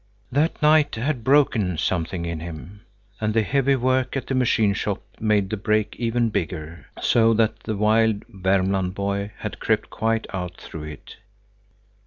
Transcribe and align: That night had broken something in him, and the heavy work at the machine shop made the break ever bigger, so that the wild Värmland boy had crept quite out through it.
That 0.31 0.59
night 0.63 0.95
had 0.95 1.23
broken 1.23 1.77
something 1.77 2.25
in 2.25 2.39
him, 2.39 2.81
and 3.19 3.35
the 3.35 3.43
heavy 3.43 3.75
work 3.75 4.17
at 4.17 4.25
the 4.25 4.33
machine 4.33 4.73
shop 4.73 5.03
made 5.19 5.51
the 5.51 5.57
break 5.57 5.95
ever 5.99 6.19
bigger, 6.21 6.87
so 6.99 7.35
that 7.35 7.59
the 7.59 7.75
wild 7.75 8.25
Värmland 8.27 8.95
boy 8.95 9.31
had 9.37 9.59
crept 9.59 9.91
quite 9.91 10.25
out 10.33 10.57
through 10.59 10.85
it. 10.85 11.17